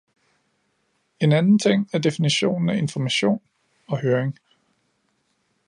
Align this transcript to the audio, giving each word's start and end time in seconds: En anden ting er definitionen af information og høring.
En 1.17 1.31
anden 1.31 1.57
ting 1.57 1.87
er 1.91 2.01
definitionen 2.01 2.69
af 2.69 2.77
information 2.77 3.41
og 3.87 3.99
høring. 4.01 4.39